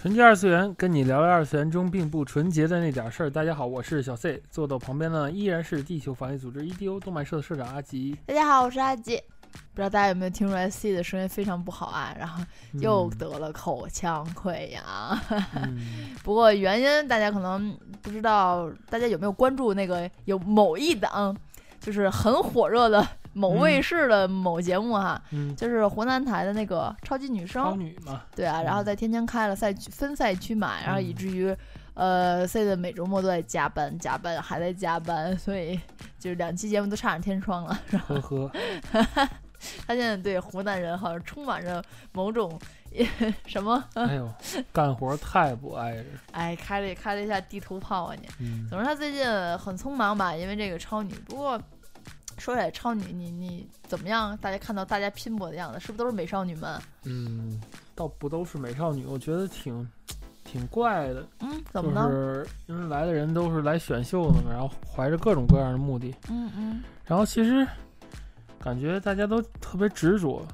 [0.00, 3.28] 纯洁二次元，跟你聊聊二次元中并不纯洁的那点事儿。
[3.28, 8.16] 大家好，我是小 C，坐到旁边呢依然是地球防疫组织 EDO 动漫社的社长阿吉。
[8.24, 9.18] 大家好，我是阿吉。
[9.52, 12.16] 不知道大家有没有听出来 C 的声音非常不好啊？
[12.18, 12.42] 然后
[12.80, 14.82] 又得了口腔溃疡。
[16.24, 21.36] 不过原因大家可能不知道，大家有没有关注那个有某一档
[21.78, 25.20] 就是很火热的某卫视的某节目哈？
[25.30, 27.62] 嗯，就是湖南台的那个超级女声。
[27.62, 28.22] 超女嘛。
[28.34, 31.54] 对啊，然后在天津开了赛区分赛区嘛，然后以至于
[31.94, 35.78] 呃 C 的每周末都在加班加班还在加班， 所以
[36.18, 37.80] 就是两期节目都差点天窗了。
[38.08, 38.50] 呵呵。
[39.86, 42.58] 他现在对湖南人好像充满着某种
[43.44, 43.84] 什么？
[43.92, 44.26] 哎呦，
[44.72, 46.04] 干活太不挨着。
[46.32, 48.26] 哎，开了开了一下地图炮啊你。
[48.38, 48.66] 嗯。
[48.70, 49.22] 总之他最近
[49.58, 51.12] 很匆忙吧，因为这个超女。
[51.28, 51.60] 不过
[52.40, 54.36] 说起来超女，你你怎么样？
[54.38, 56.80] 大家看到大家拼搏的样子，是不是都是美少女们？
[57.04, 57.60] 嗯，
[57.94, 59.88] 倒不都是美少女，我觉得挺
[60.42, 61.24] 挺怪的。
[61.40, 62.08] 嗯，怎么呢？
[62.08, 66.14] 就是因为来的人都是来选秀的嘛，然后怀着各种各样的目的。
[66.28, 66.82] 嗯嗯。
[67.04, 67.64] 然后其实。
[68.62, 70.46] 感觉大家都特别执着，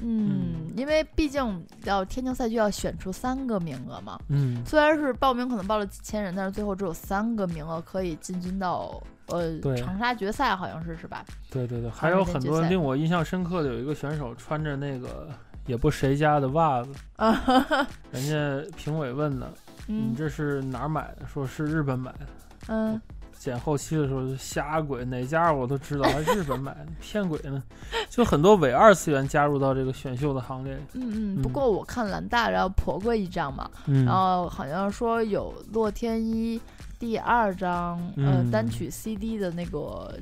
[0.00, 11.24] 嗯，因为毕竟要天津赛区要选出三个名额嘛，嗯，虽然是报名可能报了几千人，但是最后只有三个名额可以进军到呃长沙决赛，好像是是吧？
[11.50, 15.28] 对对对，还有很多令我印象深刻的，有一个选手穿着那个
[15.66, 16.90] 也不谁家的袜子，
[18.10, 19.46] 人家评委问呢，
[19.86, 21.26] 你这是哪儿买的？
[21.26, 22.26] 说是日本买的，
[22.68, 23.00] 嗯。
[23.38, 27.62] 剪后期的时候就瞎鬼，哪家我都知道，还日本买的，骗鬼呢。
[28.10, 30.76] 就很多伪二次元加入到这个选秀的行列。
[30.94, 31.40] 嗯嗯。
[31.40, 33.70] 不过我看蓝大然后婆过一张嘛，
[34.04, 36.60] 然后好像说有洛天依
[36.98, 40.12] 第二张呃单曲 CD 的那个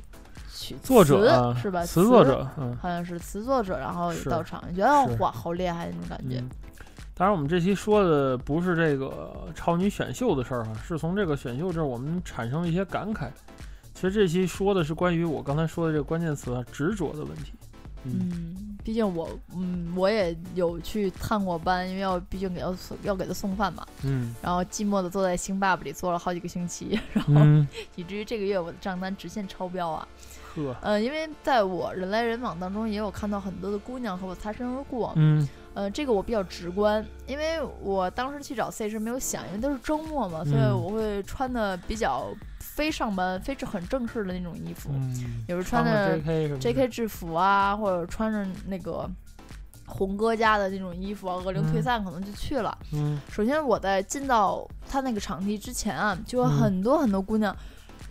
[0.53, 1.85] 曲作者是吧？
[1.85, 2.47] 词作者，
[2.81, 6.43] 好像是词作者，然后到场，觉得哇，好厉害那种感觉。
[7.15, 13.29] 当然，我们这期说的不是这个超女选秀的事儿哈，是从这个选秀这儿我们产生了一些感慨。
[13.93, 17.53] 其实这期说的是关于我刚才说的这个关键词“执着”的问题。
[18.03, 23.85] 嗯，毕竟我嗯我也有去探过班，因为要毕竟给要要给他送饭嘛。
[24.03, 24.33] 嗯。
[24.41, 27.41] 然后寂寞的坐在星爸爸里坐了好几个星期， 然后
[27.97, 30.07] 以至于这个月我的账单直线超标啊。
[30.55, 30.73] 呵。
[30.81, 35.11] 呃，因为在我人来人往当中，也有看到很多的姑娘和我擦身而过。
[35.17, 35.45] 嗯。
[35.73, 42.33] 呃，这个我比较直观，因为我当时去找 C 是没有想，因为都是周末嘛，所以我会穿的比较
[42.77, 44.91] 非上班、非很正式的那种衣服，
[45.47, 46.15] 有时穿着
[46.59, 49.09] JK 制服啊，或者穿着那个
[49.87, 52.77] 红哥家的那种衣服啊，恶灵退散可能就去了。
[52.93, 57.51] 嗯，首先我在进到他那个场地之前啊，就有很多很多姑娘，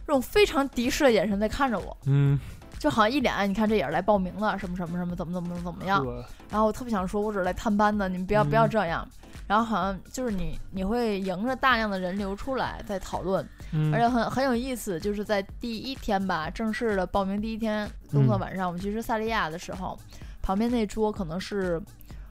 [0.04, 1.96] 这种非常敌视的眼神在看着我。
[2.06, 2.36] 嗯。
[2.78, 6.04] 就好像一脸，你看这也是来报名的，什么什么什么，怎么怎么怎么样。
[6.50, 9.06] 然后我特别想说，我只是来探班的，你们不要不要这样。
[9.46, 13.48] 然后好像就是你你会迎着大量的人流出来在讨论，
[13.92, 19.96] 而且很很有意思，就是在第一天吧，正式的报名第一天工作晚上，我们去吃萨利亚的时候，
[20.42, 21.80] 旁边那桌可能是，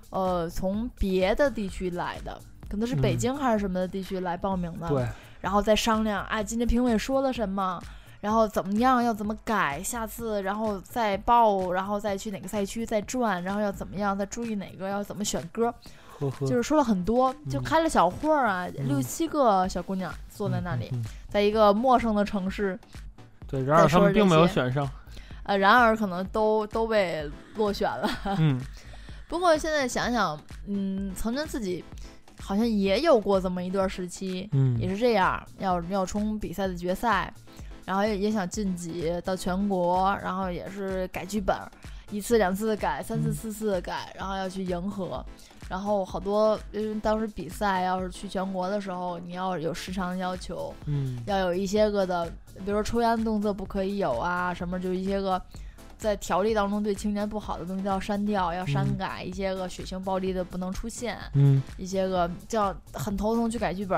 [0.10, 2.38] 呃，从别的地区来的，
[2.70, 4.90] 可能是北京还是什么的地区来报名的。
[4.90, 5.08] 对。
[5.40, 7.82] 然后再商量，哎，今天评委说了什么。
[8.26, 9.04] 然后怎么样？
[9.04, 9.84] 要怎么改？
[9.84, 14.18] 下次然后再报，然后再去哪个赛区再转，然后要怎么样？
[14.18, 14.90] 再注意哪个？
[14.90, 15.72] 要怎么选歌？
[16.40, 20.90] 就是说了很多，就开了小会儿啊，六七个小姑娘坐在那里，
[21.30, 22.80] 在一个陌生的城市。
[23.48, 24.90] 对，然而他们并没有选上。
[25.44, 28.10] 呃，然而可能都都被落选了。
[28.40, 28.60] 嗯。
[29.30, 31.84] 不过现在想想，嗯，曾经自己
[32.42, 37.32] 好像也有过这么一段时期，嗯，也是这样，要要冲比赛的决赛。
[37.86, 41.56] 然后也也想晋级到全国，然后也是改剧本，
[42.10, 45.24] 一次两次的改，三次四次的改，然后要去迎合，
[45.70, 52.26] 然后好多因为当时比赛要是去全国的时候，你要有时长要求，嗯，要有一些个的，
[52.66, 55.40] 比如说抽烟的动作不可以有啊，什么就一些个
[55.98, 63.98] 在条例当中对青年不好的东西都要删掉，要删改一些个血腥暴力的不能出现，嗯，一些个叫很头疼去改剧本，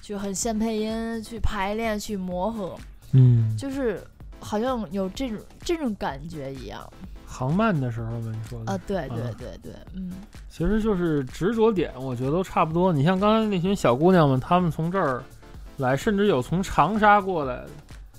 [0.00, 2.74] 去很现配音，去排练，去磨合。
[3.12, 4.02] 嗯，就是
[4.40, 6.80] 好像有这种这种感觉一样，
[7.26, 8.72] 航漫的时候嘛，你说的。
[8.72, 10.12] 啊，对对对对，嗯，
[10.48, 12.92] 其实就是执着点，我觉得都差不多。
[12.92, 15.22] 你像刚才那群小姑娘们，她们从这儿
[15.78, 17.68] 来，甚至有从长沙过来的。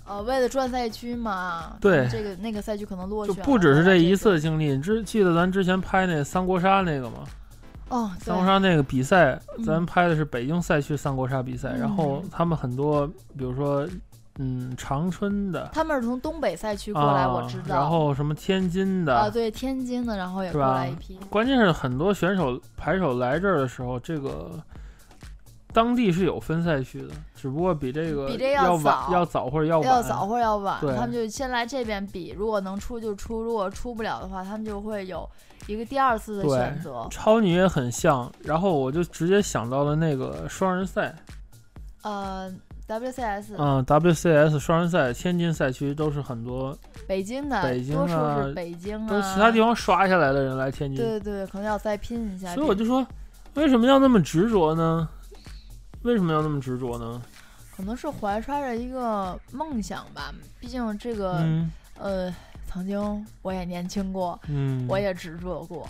[0.07, 4.75] 呃，为了转赛区嘛，对，这个那个赛区可能落选，就不只是这一次经历。
[4.75, 7.17] 你之记得咱之前拍那三国杀那个吗？
[7.89, 13.05] 哦，三国杀那个比赛，咱拍的是北京赛区三国杀比赛，然后他们很多，
[13.37, 13.87] 比如说，
[14.39, 17.75] 嗯，长春的，他们是从东北赛区过来，我知道。
[17.75, 21.19] 然后什么天津的啊，对，天津的，然后也过来一批。
[21.29, 24.51] 关键是很多选手牌手来这儿的时候，这个。
[25.71, 30.79] 当地是有分赛区的，只不过比这个比这要早，要早或者要晚，要早或者要晚。
[30.97, 35.29] 他们就先来这边比，如果能出就出，如果出不了的话，他们就会有
[35.67, 37.07] 一个第二次的选择。
[37.11, 41.15] 超女也很像，然后我就直接想到了那个双人赛，
[42.01, 42.51] 呃
[42.89, 46.77] ，WCS，嗯，WCS 双人赛，天津赛区都是很多
[47.07, 52.53] 北京的，北京啊，北京啊，都其他地方刷下来的人来天津，对对，可能要再拼一下。
[52.55, 53.05] 所以我就说，
[53.53, 55.07] 为什么要那么执着呢？
[56.01, 57.21] 为什么要那么执着呢？
[57.75, 60.33] 可能是怀揣着一个梦想吧。
[60.59, 61.45] 毕竟这个，
[61.97, 62.33] 呃，
[62.67, 65.87] 曾经我也年轻过，嗯，我也执着过，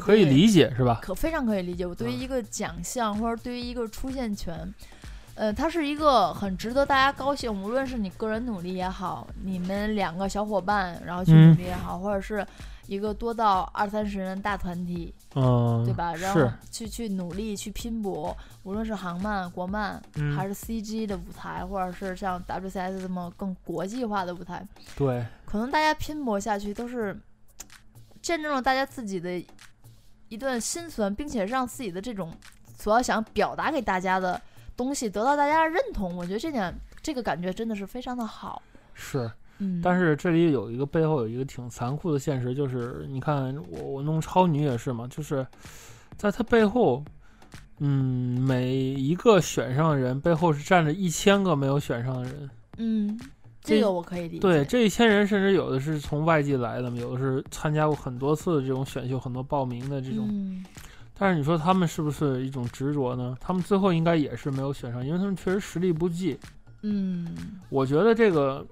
[0.00, 0.98] 可以理解是吧？
[1.02, 1.86] 可非常可以理解。
[1.86, 4.72] 我对于一个奖项或者对于一个出现权，
[5.34, 7.50] 呃，它是一个很值得大家高兴。
[7.62, 12.46] 无论是你个人努力也好，你们两个小伙伴然后去努力也好，或者是。
[12.86, 16.12] 一个多到二三十人大团体，嗯，对吧？
[16.14, 20.02] 然后去去努力去拼搏，无论是航漫、国漫，
[20.36, 24.66] 还是 CG 的舞台，或者是像 WCS 这么更国际化的舞台，
[24.96, 27.16] 对，可能大家拼搏下去都是
[28.20, 29.40] 见证了大家自己的
[30.28, 32.34] 一段心酸，并且让自己的这种
[32.76, 34.40] 所要想表达给大家的
[34.80, 36.16] 东西得到大家的认同。
[36.16, 38.62] 我觉得这点这个感觉真的是非常的好。
[38.94, 39.30] 是。
[39.62, 45.46] 嗯但是这里有一个背后有一个挺残酷的现实，就是你看我我弄超女也是嘛，就是
[46.16, 47.04] 在他背后，
[47.80, 52.50] 嗯，每一个选上的人背后是站着一千个没有选上的人。
[52.78, 53.20] 嗯，
[53.60, 54.38] 这个我可以理解。
[54.38, 60.26] 对，这一千人甚至有的是从外地来的，有的是参加过很多次的这种选秀，很多报名的这种。
[60.30, 60.64] 嗯。
[61.20, 63.36] 但是你说他们是不是一种执着呢？
[63.38, 66.36] 他们最后应该也是没有选上，因为他们确实实力不济。
[66.80, 67.60] 嗯。
[67.68, 68.66] 我觉得这个。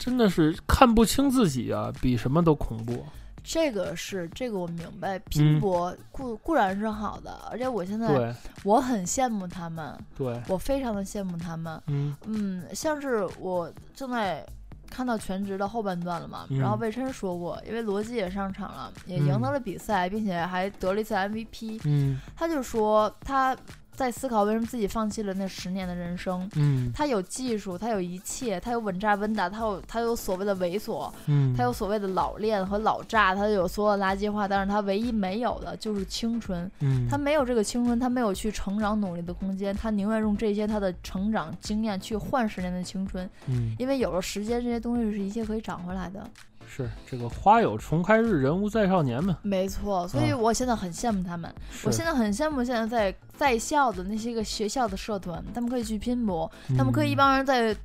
[0.00, 3.04] 真的是看不清自己啊，比什么都恐怖。
[3.44, 11.78] 这个是这个我明白，拼搏固固然是好的，而且我现在我很羡慕他们，对我非常的羡慕他们。
[11.88, 14.42] 嗯嗯，像是我正在
[14.90, 21.80] 看到全职的后半段了嘛，然后魏琛说过，因为罗辑也上场了，也赢得了比赛，并且还得了一次 MVP。
[21.84, 23.56] 嗯，他就说他。
[24.00, 26.48] 在思考为什么自己放弃了那十年的人生。
[26.56, 36.70] 嗯，他有技术，他有一切，他有稳扎稳打，他有他有所谓的猥琐，嗯，他有所谓的老练和老炸，他有所有垃圾话，但是他唯一没有的就是青春。
[36.78, 43.28] 嗯，他没有这个青春，他没有去成长努力的空间，他宁愿用这些他的成长经验去换十年的青春。
[43.48, 46.26] 嗯，因为有了时间，这些东西是一切可以涨回来的。
[46.72, 49.36] 是这个花有重开日，人无再少年嘛？
[49.42, 51.52] 没错，所以我现在很羡慕他们。
[51.82, 57.76] 我现在很羡慕现在在在校的那些个学校的社团，他们可以去拼搏，他们可以一帮人在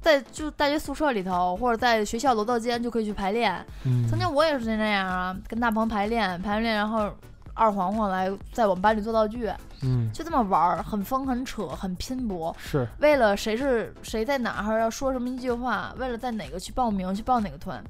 [0.00, 3.64] 在就大学宿舍里头，或者在学校楼道间就可以去排练。
[4.10, 7.08] 曾经我也是那样啊，跟大鹏排练排完练，然后
[7.54, 9.48] 二黄黄来在我们班里做道具，
[9.82, 17.80] 嗯，就这么玩儿，很疯很扯很拼搏，是为了谁是谁在哪儿要说什么一句话，为了在哪个去报名去报哪个团。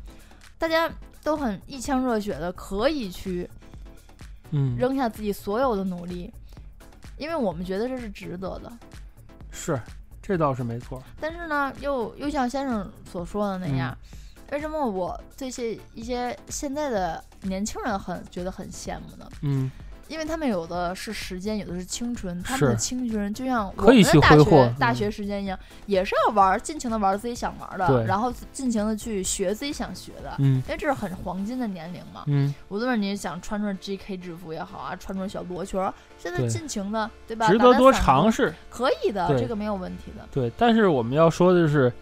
[0.63, 0.89] 大家
[1.25, 3.51] 都很一腔热血的，可以去，
[4.53, 6.33] 嗯，扔下自己所有的努力，
[7.19, 8.73] 因为我们觉得这是值得的。
[9.51, 9.77] 是，
[10.23, 11.03] 这倒是没错。
[11.21, 13.93] 但是呢，又又像先生所说的那样，
[14.53, 19.29] 为什么我这些一些现在的年轻人很觉得很羡慕呢？
[19.41, 19.69] 嗯。
[20.09, 22.43] 因为他们有的是时间，有的是青春。
[22.43, 30.35] 他们的青春就像我们的大学大学时间一样，也是要玩，尽情的玩自己想玩的，然后尽情的去学自己想学的。
[30.39, 32.25] 嗯，因为这是很黄金的年龄嘛。
[32.27, 35.81] 嗯，无论是你想穿穿 GK 制服也好啊，穿穿小罗裙，
[36.19, 37.49] 现在尽情的，对吧？
[37.49, 40.27] 值得多尝试，可以的，这个没有问题的。
[40.31, 41.93] 对，但是我们要说的是，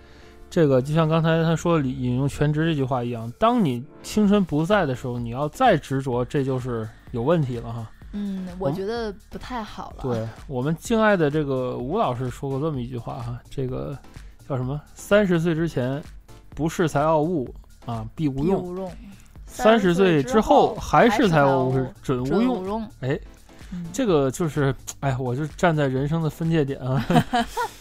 [0.51, 7.91] 这个就像刚才他说引用全职这句话一样，当你青春不在的时候，你要再执着，这就是有问题了哈。
[8.13, 10.03] 嗯，我觉得不太好了。
[10.03, 13.97] 对我们敬爱的这个吴老师说过这么一句话哈，这个
[14.49, 14.81] 叫什么？
[14.95, 16.03] 三十岁之前
[16.55, 17.55] 不恃才傲物
[17.87, 18.91] 啊，必无用；
[19.47, 22.85] 三十岁之后还是才傲物，准无用。
[23.01, 23.19] 哎，
[23.93, 27.05] 这个就是，哎，我就站在人生的分界点啊。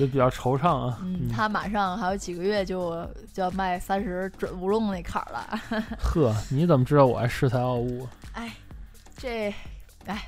[0.00, 0.98] 就比较惆怅啊。
[1.02, 5.60] 嗯，他马上还有几个月就就要迈三十准乌龙那坎儿了。
[6.00, 8.08] 呵，你怎么知道我还恃才傲物？
[8.32, 8.50] 哎，
[9.18, 9.54] 这，
[10.06, 10.26] 哎，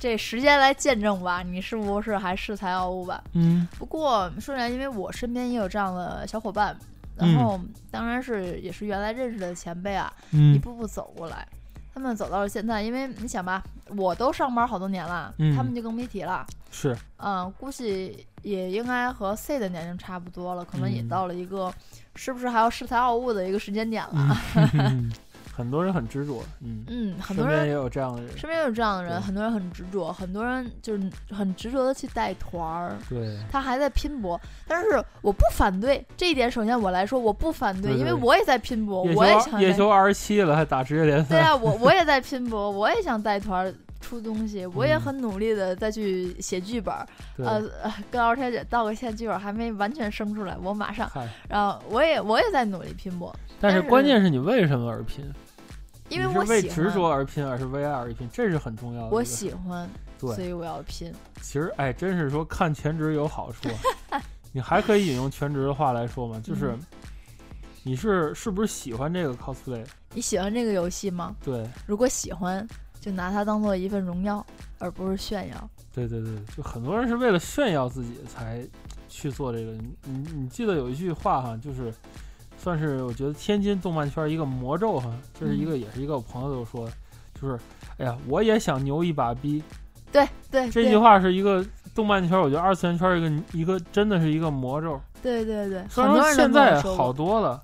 [0.00, 3.22] 这时间来见证吧，你是不是还恃才傲物吧？
[3.34, 3.68] 嗯。
[3.78, 6.74] 不过说起来，因为我身边也有这样的小伙伴，
[7.14, 11.46] 然后当然是也是原来认识的前辈啊，一步步走过来。
[11.92, 13.60] 他们走到了现在，因为你想吧，
[13.96, 16.46] 我都上班好多年了，他们就更别提了。
[16.70, 21.72] 是，嗯，估计也应该和 C 的年龄差不多了，可能也到了一个
[22.14, 24.36] 是不是还要恃才傲物的一个时间点了。
[25.58, 26.84] 很多人很执着，嗯。
[26.86, 36.48] 嗯，很多人也有这样的人，身边有这样的人，很多人很执着，很多人就是很执着的去带团儿，对，他还在拼搏，但是我不反对这一点。
[36.48, 46.94] 首先我来说，我不反对，因为我也在拼搏，我也想叶修二十七了还打职业联赛，对啊，我我也在拼搏，我也想带团出东西，我也很努力的再去写剧本，
[47.36, 47.62] 呃，
[48.10, 51.10] 跟敖天姐道个歉，剧本还没完全生出来，我马上，
[51.48, 55.24] 然后我也我也在努力拼搏，但是关键是你为什么而拼？
[56.08, 59.08] 因为我是为执着而拼，而是为爱而拼，这是很重要的。
[59.08, 59.86] 我喜欢，
[60.18, 61.12] 所以我要拼。
[61.42, 63.68] 其实，哎，真是说看全职有好处。
[64.50, 66.74] 你还可以引用全职的话来说嘛，就是
[67.82, 69.84] 你是是不是喜欢这个 cosplay？
[70.14, 71.36] 你喜欢这个游戏吗？
[71.44, 71.68] 对。
[71.86, 72.66] 如果喜欢，
[73.00, 74.44] 就拿它当做一份荣耀，
[74.78, 75.70] 而不是炫耀。
[75.94, 78.66] 对对对，就很多人是为了炫耀自己才
[79.08, 79.72] 去做这个。
[79.72, 81.92] 你你你记得有一句话哈，就是。
[82.60, 86.90] 算是我觉得天津动漫圈一个魔咒哈，这是一个也是一个我朋友说，
[87.40, 87.56] 就是，
[87.98, 89.62] 哎呀，我也想牛一把逼。
[90.10, 91.64] 对对，这句话是一个
[91.94, 95.00] 动漫圈，我觉得二次元圈一个一个真的是一个魔咒。
[95.22, 97.62] 对对对，虽然说现在好多了，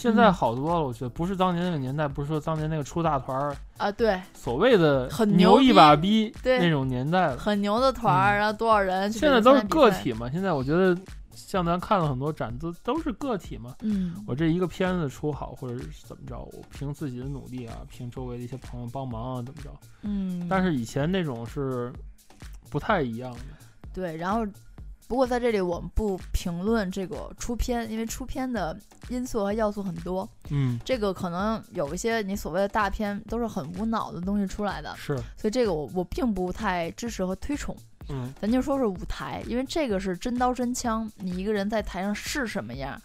[0.00, 9.12] 现在好多了，我觉得不是当年那个年代，不是说当年那个出大团儿啊，对，所谓的很牛一把逼那种年代了，很牛的团儿，然后多少人？
[9.12, 10.96] 现在都是个体嘛，现在我觉得。
[11.32, 13.74] 像咱看了很多展，都都是个体嘛。
[13.80, 19.70] 嗯，我这一个片子出好，或者是怎么着，我凭自己的努力啊，凭周围的一些朋友帮忙啊，怎么着。
[20.02, 20.46] 嗯。
[20.50, 21.92] 但是以前那种是
[22.68, 23.38] 不太一样的。
[23.92, 24.46] 对，然后
[25.10, 30.28] 不过在这里我们不评论这个出片，因为出片的因素和要素很多。
[30.50, 30.78] 嗯。
[30.84, 34.94] 这个可能有一些你所谓的大片都是很无脑的东西出来的。
[34.96, 35.16] 是。
[35.36, 37.76] 所以这个我我并不太支持和推崇。
[38.08, 42.96] 嗯，咱就说是舞台，因为这个是真刀真枪，你一个人在台上是什么样，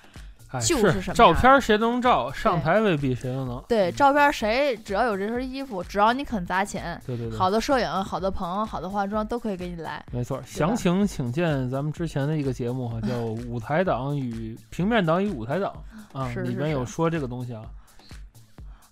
[0.60, 1.14] 就是什么。
[1.14, 3.64] 照片谁都能照，上台未必谁都能。
[3.68, 10.04] 对，照片谁只要有这身衣服，只要你肯砸钱，对对对，好的摄影、好的棚、好的化妆都可以给你来。
[10.12, 13.10] 没错，详情请见咱们之前的一个节目哈，叫
[13.48, 15.74] 《舞台党与平面党与舞台党》
[16.20, 17.64] 啊，里面有说这个东西啊。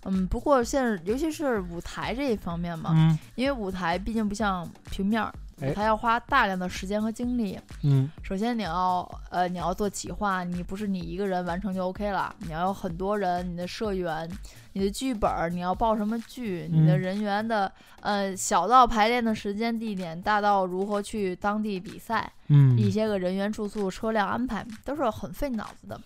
[0.04, 5.24] 嗯，不过现在尤其是舞台这一方面嘛，因为舞台毕竟不像平面。
[5.24, 7.58] 舞台要花大量的时间和精力。
[7.82, 14.28] 嗯，首先你要呃你要做企划，你不是你一个人完成就 OK 了，你要有很多人，你的社员，
[14.72, 17.70] 你的剧本，你要报什么剧，你的人员的
[18.00, 26.00] 呃小到排练的时间地点，大到如何去当地比赛，嗯，一些个人员住宿、车辆安排都是很费脑子的。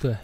[0.00, 0.16] 对，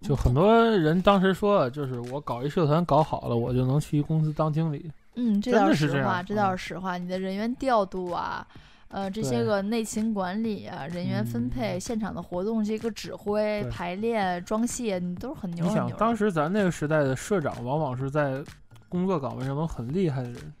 [0.00, 4.90] 就很多人当时说，就是我搞一社团搞好了，我就能去一公司当经理。
[5.16, 6.96] 嗯，这倒是实话，这倒是实话。
[6.96, 8.46] 你的人员调度啊，
[8.88, 15.64] 呃，这些个内勤管理啊，人员分配、现场的活动这个指挥、排练、装卸，你都是很牛。
[15.64, 18.44] 你想，当时咱那个时代的社长，往往是在
[18.88, 20.52] 工作岗位上都很厉害的人，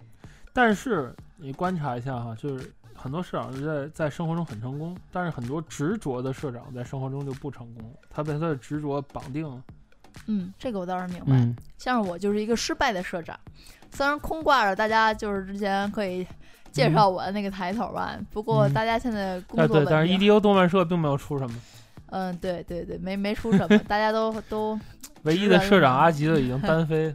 [0.52, 9.62] 但是你观察一下哈，就是很多社长是在在生活中很成功，但是很多执着的社长在生活中就不成功，他被他的执着绑定了。
[10.26, 11.62] 嗯，这个我倒是明白。
[11.78, 13.38] 像是我就是一个失败的社长。
[13.92, 16.26] 虽然空挂着，大家就是之前可以
[16.72, 18.18] 介绍我的那个抬头吧。
[18.30, 21.56] 不过大家现在工作对，但是 EDO 动漫社并没有出什么。
[22.10, 24.78] 嗯，对对对，没没出什么，大家都都。
[25.22, 27.12] 唯一的社长阿吉的已经单飞，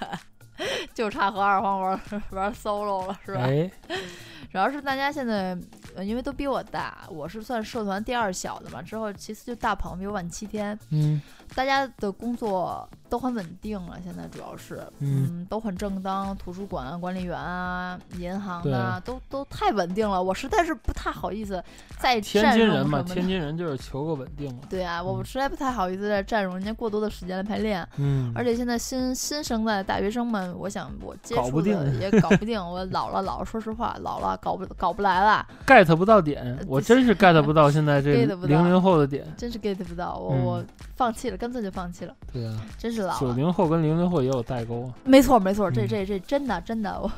[0.92, 2.00] 就差和二黄玩
[2.30, 3.40] 玩 solo 了，是吧？
[3.40, 3.70] 哎，
[4.52, 5.56] 主要是大家现在
[6.04, 8.82] 因为都比我大，我是算社团第二小的嘛。
[8.82, 10.78] 之后其次就大鹏比我晚七天。
[10.90, 11.22] 嗯。
[11.54, 21.62] 大家的工作都很稳定了，现在主要是，嗯，都很正当，图书馆管理员啊，银行的都都太稳定了，我实在是不太好意思
[21.98, 24.60] 再天津人嘛，天津人就是求个稳定嘛。
[24.70, 27.86] 对啊，我实在不太好意思再占用人家过多的时间来排练。
[27.98, 40.64] 嗯，而且现在新新生代的大学生们，我想我接触的 也搞不定，我老了老了，说实话老了搞不搞不来了，get 不到点，我真是 get 不到现在这 零零后的点，真是 get 不到，我我
[40.96, 41.36] 放弃了。
[41.42, 42.14] 干脆就放弃了。
[42.32, 43.18] 对啊，真是老。
[43.18, 44.94] 九零后跟零零后也有代沟啊。
[45.02, 47.10] 没错没错，这这这真的真的。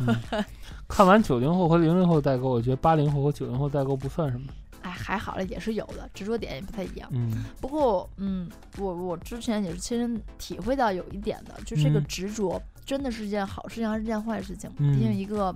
[0.89, 4.47] 看完九零后和零零后代沟，我觉得八零后和九零后代沟不算什么。
[4.81, 7.07] 哎还好了，也是有的，执着点也不太一样。
[7.13, 14.71] 嗯，不过，嗯，我我之前也是亲身体会到有一点的，就这个嗯执着真的是件好事情还是件坏事情？
[14.79, 15.55] 嗯毕竟一个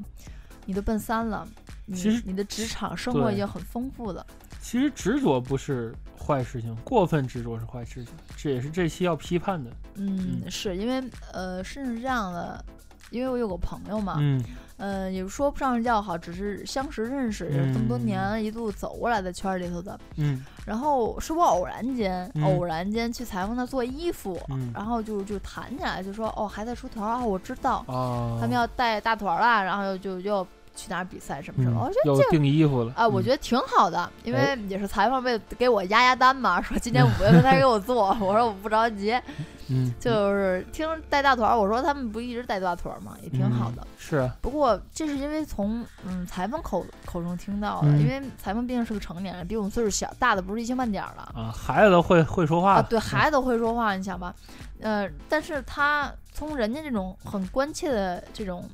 [0.66, 1.48] 你都奔三了，
[1.86, 4.26] 你其实你的职场生活已经很丰富了。
[4.60, 9.70] 其实执着不是坏事情，过分执着是坏事情，这也是这期要批判的。
[9.94, 12.64] 嗯，嗯是因为呃，甚至这样的，
[13.10, 14.44] 因为我有个朋友嘛，嗯
[14.76, 19.98] 呃，也说不上是叫好，只是相识认识，也是这么多嗯年一路走过来的圈儿里头的。
[20.16, 30.46] 嗯然后是我偶然间，嗯偶然间去裁缝那做衣服，嗯然后就就谈起来，就说哦还在出团儿啊，我知道啊，他们要带大团儿啦，然后就就
[30.78, 32.22] 去哪儿比赛什么什嗯么，我觉得这个。
[32.22, 34.58] 要订衣服了啊，我觉得得挺好的，因为哎。
[34.68, 39.18] 也是裁缝为了给我压压单嘛， 说今年五月份他给我做， 我说我不着急，
[39.70, 43.82] 嗯就是听带大团儿，我说他们不一直带大团儿嘛，也挺好的。
[43.82, 48.00] 嗯是啊，不过这是因为从嗯裁缝口口中听到的，嗯。
[48.00, 52.80] 因为裁缝毕竟是个成年人，比我们岁数小，大的不是一星半点儿了啊，孩子都会会说话。
[52.82, 54.34] 对，孩子都会说话，你想吧，
[54.80, 58.68] 呃，但是他从人家这种很关切的这种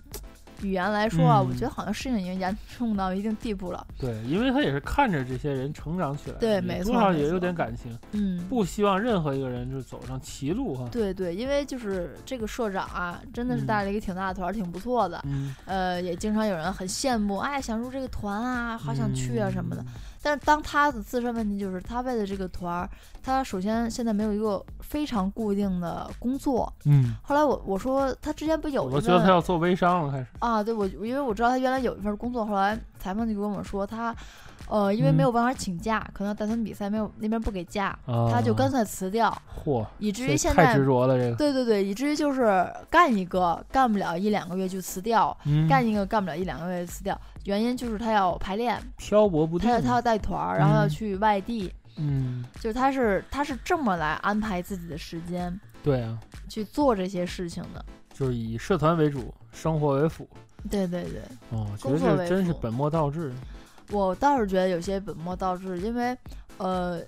[0.63, 3.87] 语言来说啊，嗯我觉得好像事情已经严重到一定地步了。
[3.99, 10.89] 对，因为他也是看着这些人成长起来的，也对没错多少也有点感情，嗯，不希望任何一个人就走上歧路哈。
[10.91, 15.21] 对对，因为就是这个社长啊，真的是嗯带了一个挺大的团儿，挺不错的。
[15.25, 19.83] 嗯，呃，也经常有人很羡慕，哎，想入这个团啊，好想去啊什么的。
[19.83, 19.89] 嗯。
[20.25, 22.89] 但是当他的自身问题就是，他为了这个团儿，
[23.23, 26.73] 他首先现在没有一个非常固定的工作。
[26.87, 30.27] 嗯，后来我我说他之前不有一我觉得他要做微商了，开始。
[30.39, 34.17] 啊，对我因为我知道他原来有一份工作，后来裁缝就跟我说他，
[34.69, 39.31] 呃，因为没有办法请假，可能带他们比赛没有那边不给假，啊，他就干脆辞掉，
[39.65, 41.37] 嚯，以至于现在执着了，这个。
[41.37, 49.75] 对对对，以至于就是干一个干不了一两个月就辞掉，嗯，干一个干不了一两个月就辞掉，原因就是他要排练，漂泊不定他。
[49.77, 51.73] 要他要带团儿，然后要嗯去外地。
[51.97, 56.19] 嗯，就是他是他是这么来安排自己的时间对啊，
[56.49, 57.85] 去做这些事情的。
[58.13, 60.27] 就是以社团为主，生活为辅。
[60.71, 63.33] 对对对，哦，觉工作为得这真是本末倒置。
[63.91, 66.17] 我倒是觉得有些本末倒置，因为
[66.59, 67.01] 呃，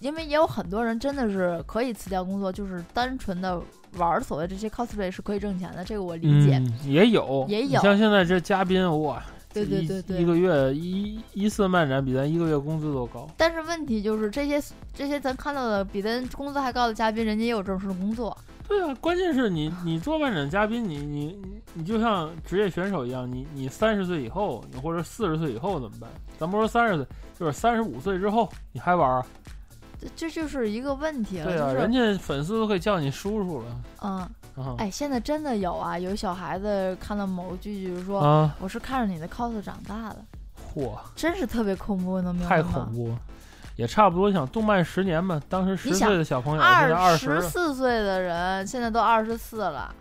[0.00, 3.60] 因为也有很多人真的是可以辞掉工作，就是单纯的
[3.96, 6.58] 玩儿所谓这些 cosplay 是可以挣钱的，这个我理解。
[6.58, 13.28] 嗯，也有，也有像现在这嘉宾哇，对对一对对一个月一一次漫展比咱一个月工资都高。
[13.36, 14.60] 但是问题就是这些
[14.92, 18.36] 这些咱看到的比咱工资还高的嘉宾，人家也有正式的工作。
[18.66, 26.10] 对啊，关键是你你做漫展嘉宾，你你你你就像职业选手一样，你你三十岁以后，你或者四十岁以后怎么办？
[26.38, 27.06] 咱不说三十岁，
[27.38, 29.26] 就是三十五岁之后你还玩啊？
[30.00, 34.12] 这这就是一个问题了，对啊，就是人家粉丝都可以叫你叔叔了嗯，
[34.56, 38.54] 啊哎，现在真的有啊，有小孩子看到某剧就是说，啊！
[38.60, 40.24] 我是看着你的 cos 长大的，
[40.74, 42.70] 嚯，真是特别恐怖，能明白太吗？
[42.86, 43.18] 恐怖了，
[43.76, 44.28] 也差不多。
[44.28, 49.94] 你想动漫十年嘛，当时十岁的小朋友，现在二十四岁的人现在都二十四了，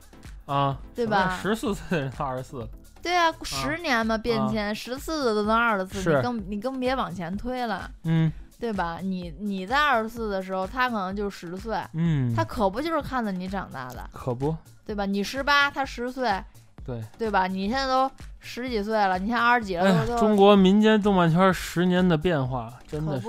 [0.46, 2.68] 啊，对吧十四岁的人到二十四了，
[3.02, 9.00] 对啊，十年嘛变迁，十四的都能二十四，你更你更别往前推了，嗯对吧？
[9.02, 14.56] 你你在二十四的时候，他可能就十岁，嗯，他可不就是看着你长大的，可不，
[14.86, 15.06] 对吧？
[15.06, 16.42] 你十八，他十岁，
[16.86, 17.02] 对。
[17.18, 17.48] 对吧？
[17.48, 23.28] 你现在都十几岁了，你现在二十几了，哎都，中国民间动漫圈十年的变化真的是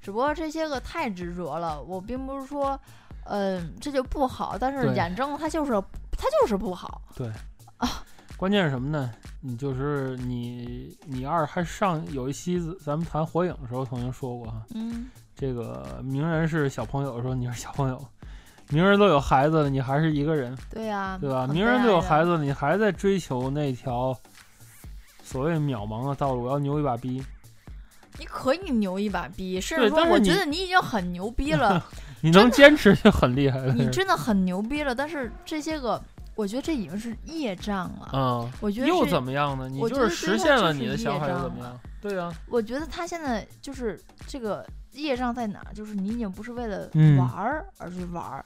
[0.00, 2.78] 只不过这些个太执着了，我并不是说，
[3.24, 5.72] 嗯、这就不好，但是眼睁它就是
[6.12, 7.00] 它就是不好。
[7.14, 7.30] 对
[7.78, 7.88] 啊。
[8.36, 9.10] 关键是什么呢？
[9.40, 17.98] 你就是你，你二还上有一期咱们谈火影的时候曾经说过哈，嗯，这个鸣人是小朋友，的时候你是小朋友，
[18.70, 21.46] 鸣人都有孩子了，你还是一个人，对呀、对吧？
[21.46, 24.16] 名人都有孩子，了，你还在追求那条
[25.22, 27.22] 所谓渺茫的道路，我要牛一把逼，
[28.18, 31.84] 你可以牛一把逼，甚至说，我觉得你已经很牛逼了，
[32.22, 33.72] 你能坚持就很厉害了。
[33.74, 34.94] 你 真的很牛逼了。
[34.94, 36.02] 但是这些个，
[36.34, 38.10] 我觉得这已经是业障了。
[38.12, 39.68] 嗯，我觉得又是怎么样呢？
[39.68, 41.78] 你我就是实现了你的想法又怎么样？
[42.00, 44.64] 对啊呀、我觉得他现在就是这个
[45.02, 45.74] 业障在哪儿？
[45.74, 48.44] 就是你已经不是为了嗯玩儿而去玩儿，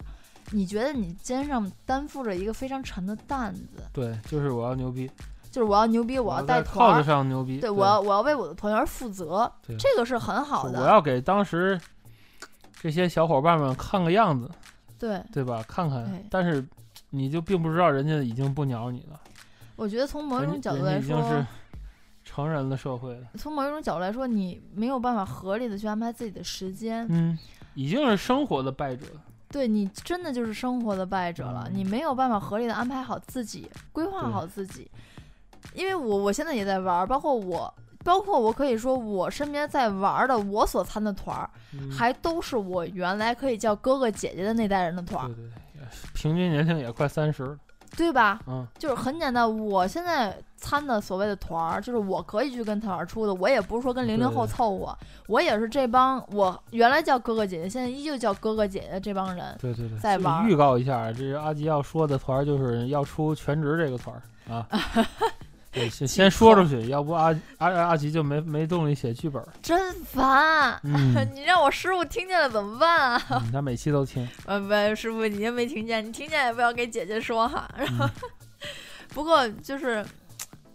[0.50, 5.10] 你觉得你肩上担负着一个非常沉的担子，对，就是我要牛逼，
[5.50, 10.80] 就是我要牛逼，我要带在靠子，上牛逼，对我要我要为我的团员负责，这个是很好的。
[10.80, 11.80] 我要给当时
[12.80, 14.50] 这些小伙伴们看个样子，
[14.98, 15.62] 对，对吧？
[15.68, 16.64] 看看，但是
[17.10, 19.20] 你就并不知道人家已经不鸟你了，
[19.76, 21.46] 我觉得从某一种角度来说已经是，
[22.24, 27.37] 成人的社会了，从某一种角度来说，你没有办法合理的去安排自己的时间，嗯，
[27.74, 29.06] 已经是生活的败者，
[29.48, 34.90] 对你真的就是生活的败者了，嗯你没有办法合理的安排好自己，规划好自己。
[35.74, 37.72] 因为我我现在也在玩儿，包括我
[38.04, 41.50] 包括我可以说，我身边在玩的，我所参的团儿，
[41.90, 45.28] 还都是我原来可以叫哥哥姐姐的那代人的团儿。
[45.28, 47.59] 对对，平均年龄也快三十。
[47.96, 48.40] 对吧？
[48.46, 49.59] 嗯，就是很简单。
[49.59, 53.35] 我现在参的所谓的团儿，就是我可以去跟团儿出的。
[53.35, 59.57] 我也不是说跟零零后凑合，我也是这帮我原来叫哥哥姐姐，现在依旧叫哥哥姐姐这帮人。
[59.61, 60.46] 对对对，在玩。
[60.48, 64.66] 预告一下，这阿吉要说的团儿就是要出全职这个团儿啊。
[65.72, 69.42] 对，先先说出去，要不阿阿阿吉就没没动力写剧本。
[69.62, 70.80] 真烦！
[71.35, 73.42] 你让我师傅听见了怎么办啊？
[73.52, 74.28] 他每期都听。
[74.46, 77.68] 呃，不，师傅，你又没听见，你听见也不要给姐姐说哈。
[77.76, 78.09] 然后，
[79.14, 80.04] 不过就是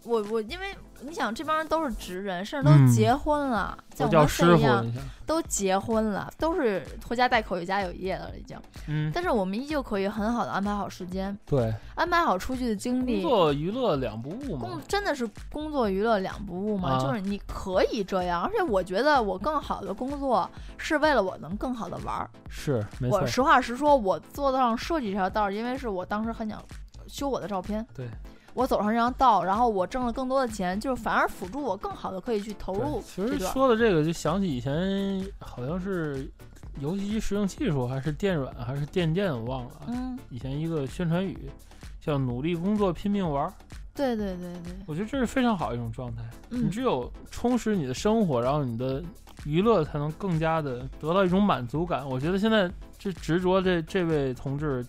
[0.03, 0.67] 我我因为。
[1.05, 4.13] 你想，这帮人都是职人，甚至都结婚了，像我
[4.45, 4.85] 们一样，
[5.25, 8.57] 都结婚了，都是拖家带口、有家有业的了，已经。
[8.87, 9.11] 嗯。
[9.13, 13.21] 但是我们依旧可以很好的安排好时间，对，安排好出去的精力。
[13.21, 14.67] 工作娱乐两不误嘛。
[14.67, 16.99] 工真的是工作娱乐两不误吗？
[16.99, 22.29] 就是你可以这样，而且我觉得我更好的工作是为了我能更好的玩儿。
[22.49, 23.19] 是，没错。
[23.19, 26.61] 我实话实说，我做到上设计这条道，因为是我当时很想
[27.07, 27.85] 修我的照片。
[27.95, 28.07] 对。
[28.55, 33.01] 我走上这条道，然后我挣了更多的钱，就是反而辅助我更好的可以去投入。
[33.01, 36.31] 其实说的这个，就想起以前好像是
[36.79, 39.71] 游戏机实用技术，还是电软，还是电电，我忘了。
[39.87, 40.17] 嗯。
[40.29, 41.51] 以前一个宣传语
[41.99, 43.53] 叫“努力工作，拼命玩”。
[43.93, 44.73] 对对对对。
[44.85, 46.23] 我觉得这是非常好一种状态。
[46.49, 49.03] 你只有充实你的生活，然后你的
[49.43, 52.07] 娱乐才能更加的得到一种满足感。
[52.09, 54.85] 我觉得现在这执着这这位同志，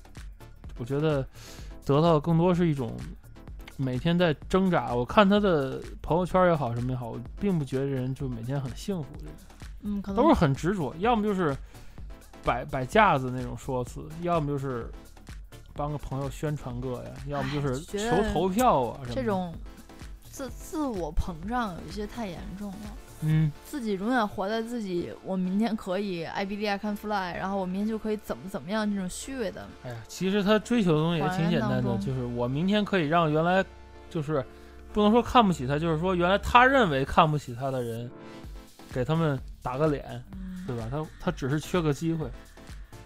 [0.79, 1.27] 我觉得
[1.85, 2.95] 得到的更多是一种。
[3.77, 9.09] 每天在挣扎，我看他的朋友圈也好，什么也好，我并不觉得人就每天很幸福。
[9.83, 11.57] 嗯，可能都是很执着，要么就是
[12.43, 14.91] 摆摆架子那种说辞，要么就是
[15.75, 17.99] 帮个朋友宣传个呀，要么就是求
[18.33, 19.01] 投票啊。
[19.15, 19.55] 这种
[20.31, 22.97] 自自我膨胀有一些太严重了。
[23.23, 29.67] 嗯，自己永远活在自己，我明天可以 I B D I can fly，然后我明天就可以怎么怎么样，这种虚伪的。
[29.85, 33.65] 哎呀，其实他追求的东西也挺简单的，就是我明天可以让原来
[34.11, 34.45] 就是
[34.93, 38.11] 不能说看不起他，就是说原来他认为看不起他的人，
[38.93, 40.23] 给他们打个脸，
[40.67, 40.85] 对吧？
[40.91, 42.31] 他他只是缺个机会。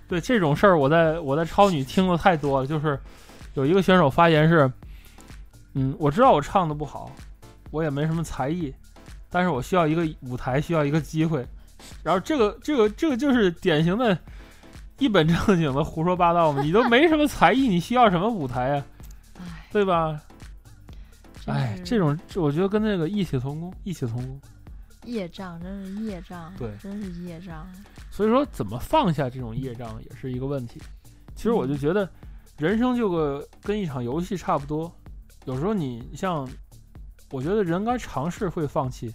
[0.09, 2.99] 对这种事儿，我在我在超女听的太多了，就是
[3.55, 4.71] 有一个选手发言是，
[5.75, 7.13] 嗯，我知道我唱的不好，
[7.71, 8.75] 我也没什么才艺。
[9.33, 11.47] 但是我需要一个舞台，需要一个机会，
[12.03, 14.19] 然后这个这个这个就是典型的，
[14.99, 16.61] 一本正经的胡说八道嘛！
[16.67, 18.85] 你都没什么才艺，你需要什么舞台呀？
[19.71, 20.21] 对吧？
[21.47, 24.41] 哎，这种我觉得跟那个异曲同工，异曲同工。
[25.05, 27.67] 业障真是业障，对，真是业障。
[28.11, 30.83] 所以说，怎么放下这种业障也是一个问题。
[31.37, 32.09] 其实我就觉得，
[32.59, 34.93] 人生就个跟一场游戏差不多，
[35.45, 36.49] 有时候你像。
[37.31, 39.15] 我觉得人该尝试会放弃，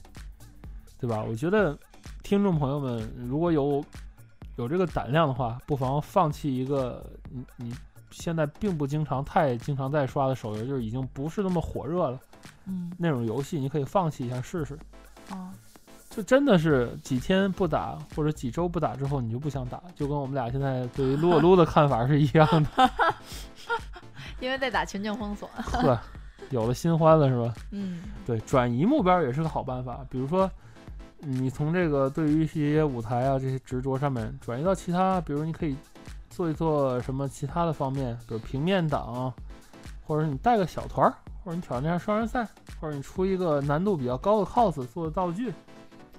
[1.00, 1.22] 对吧？
[1.22, 1.78] 我觉得
[2.24, 3.84] 听众朋友们如果有
[4.56, 7.76] 有这个胆量的话，不妨放弃一个你你
[8.12, 12.20] 现在并不经常太经常在刷的手游，就是已经不是那么火热了，
[12.66, 14.80] 嗯，那种游戏你可以放弃一下试试。
[15.32, 15.52] 哦，
[16.10, 22.90] 就真的是几天不打或者几周不打之后，你就不想打，就跟我们俩现在对于撸啊撸的看法是一样的。
[24.40, 25.50] 因为在打全境封锁。
[25.58, 26.00] 呵。
[26.50, 27.54] 有了新欢了是吧？
[27.72, 30.06] 嗯，对，转移目标也是个好办法。
[30.10, 30.50] 比如说，
[31.20, 35.76] 你从这个对于一些舞台啊这些执着上面转移到其他，比如你可以
[36.30, 39.34] 做一做什么其他的方面，比如平面档，
[40.04, 42.48] 或者你带个小团儿，或者你挑战下双人赛，
[42.80, 45.54] 或者你出一个难度比较高的 cos 做的道具。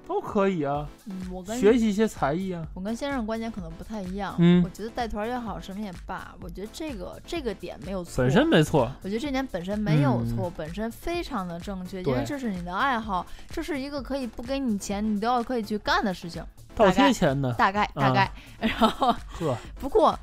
[0.07, 2.65] 都可以啊，嗯，我跟学习一些才艺啊。
[2.75, 8.91] 我跟先生观点可能不太一样，嗯，我觉得带团也好，什么也罢，我觉得这个这个点没有错，本身没错。
[9.03, 16.45] 我觉得这点本身没有错，本身非常的正确，因为这是你的爱好，这是一个可以不给你钱，你都要可以去干的事情，
[16.77, 20.17] 倒贴钱的，大概大概，然后呵，不过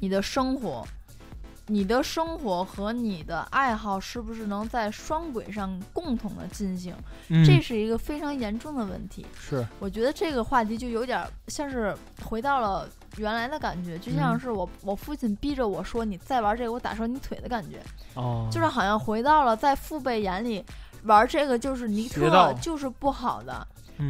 [0.00, 0.84] 你的生活。
[1.70, 6.92] 你的生活和你的爱好是不是能在双轨上共同的进行？
[7.28, 9.24] 这是一个非常严重的问题。
[9.38, 17.80] 是，我觉得这个话题就有点像是回到了原来的感觉，就像是我我父亲逼着我说：“你再玩这个，我打折你腿”的感觉。
[18.14, 20.64] 哦，就是好像回到了在父辈眼里
[21.04, 23.64] 玩这个就是尼特就是不好的。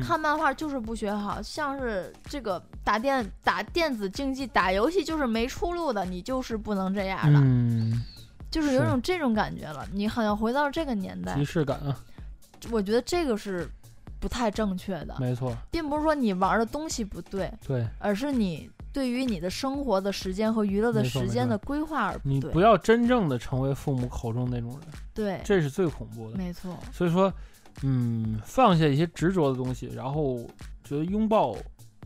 [0.06, 8.04] 看漫画就是不学好，像是这个打电打电子竞技、打游戏就是没出路的，你就是不能这样的，嗯，
[8.50, 9.86] 就是有种这种感觉了。
[9.92, 11.98] 你好像回到这个年代，即视感啊。
[12.70, 13.68] 我觉得这个是
[14.18, 22.34] 不太正确的，没错，并不是说你玩的东西不对，对，而是你对于你的生活的时间和娱乐的时间的规划而不对。
[22.34, 24.80] 你不要真正的成为父母口中那种人，
[25.14, 26.76] 对，这是最恐怖的，没错。
[26.92, 27.32] 所以说。
[27.82, 30.38] 嗯，放下一些执着的东西，然后
[30.84, 31.56] 觉得拥抱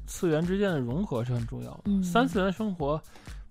[0.07, 1.81] 次元之间的融合是很重要的。
[1.87, 3.01] 嗯，三次元生活。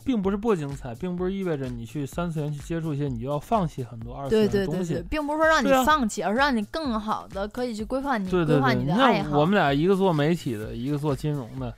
[0.06, 4.96] 并不是不精彩，并不是意味着你去三次元去接触一些，你就要放弃很多二次元的东西。
[4.96, 9.40] 对对对并不是说让你放弃，而是让你更好的可以去规范你规划你的爱好。
[9.40, 11.74] 我们俩一个做媒体的，一个做金融的，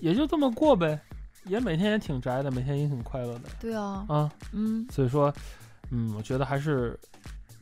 [0.00, 0.98] 也就这么过呗，
[1.44, 3.50] 也每天也挺宅的，每天也挺快乐的。
[3.60, 5.30] 对啊，啊，嗯，所以说，
[5.90, 6.98] 嗯，我觉得还是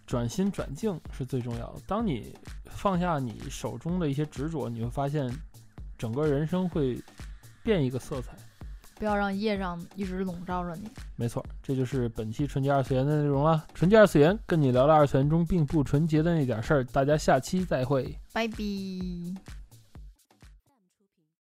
[0.07, 1.81] 转心转境是最重要的。
[1.85, 2.33] 当你
[2.66, 5.29] 放下你手中的一些执着，你会发现
[5.98, 6.98] 整个人生会
[7.62, 8.32] 变一个色彩。
[8.98, 10.88] 不要让业障一直笼罩着你。
[11.16, 13.62] 没错，这就是本期纯洁二次元的内容了。
[13.74, 16.85] 纯洁二次元，跟你聊聊二次元中并不纯洁的那点事儿。
[16.85, 18.56] 大家下期再会，拜拜。